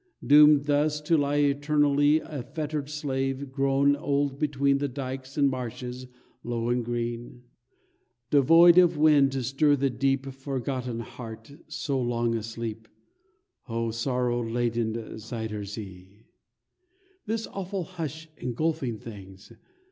Doomed 0.25 0.65
thus 0.65 0.99
to 1.01 1.15
lie 1.15 1.35
eternally 1.35 2.21
A 2.21 2.41
fettered 2.41 2.89
slave, 2.89 3.51
grown 3.51 3.95
old 3.95 4.39
between 4.39 4.79
The 4.79 4.87
dykes 4.87 5.37
and 5.37 5.47
marshes 5.47 6.07
low 6.43 6.69
and 6.69 6.83
green, 6.83 7.43
Devoid 8.31 8.79
of 8.79 8.97
wind 8.97 9.31
to 9.33 9.43
stir 9.43 9.75
the 9.75 9.91
deep 9.91 10.25
Forgotten 10.25 11.01
heart, 11.01 11.51
so 11.67 12.01
long 12.01 12.33
asleep, 12.33 12.87
Oh! 13.69 13.91
sorrow 13.91 14.41
ladened 14.41 14.95
Zuyder 15.19 15.65
Zee! 15.65 16.25
This 17.27 17.45
awful 17.45 17.83
hush 17.83 18.27
engulfing 18.37 18.97
things! 18.97 19.53